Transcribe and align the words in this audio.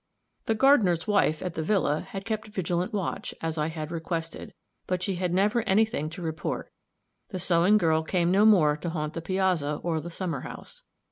The 0.47 0.55
gardener's 0.55 1.05
wife, 1.07 1.43
at 1.43 1.53
the 1.53 1.61
villa, 1.61 1.99
had 2.01 2.25
kept 2.25 2.47
vigilant 2.47 2.91
watch, 2.91 3.35
as 3.39 3.55
I 3.59 3.67
had 3.67 3.91
requested, 3.91 4.51
but 4.87 5.03
she 5.03 5.17
had 5.17 5.31
never 5.31 5.61
any 5.69 5.85
thing 5.85 6.09
to 6.09 6.23
report 6.23 6.71
the 7.29 7.39
sewing 7.39 7.77
girl 7.77 8.01
came 8.01 8.31
no 8.31 8.43
more 8.43 8.75
to 8.77 8.89
haunt 8.89 9.13
the 9.13 9.21
piazza 9.21 9.75
or 9.83 10.01
the 10.01 10.09
summer 10.09 10.39
house. 10.41 10.81